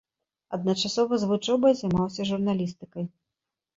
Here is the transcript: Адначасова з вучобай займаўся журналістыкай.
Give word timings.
Адначасова 0.57 1.13
з 1.23 1.29
вучобай 1.31 1.73
займаўся 1.81 2.21
журналістыкай. 2.31 3.05